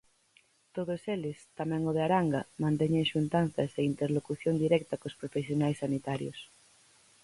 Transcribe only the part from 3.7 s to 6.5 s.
e interlocución directa cos profesionais sanitarios.